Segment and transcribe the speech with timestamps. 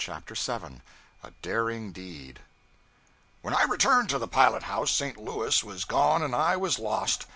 [0.03, 0.81] CHAPTER 7
[1.23, 2.39] A Daring Deed
[3.43, 5.15] WHEN I returned to the pilot house St.
[5.15, 7.27] Louis was gone and I was lost.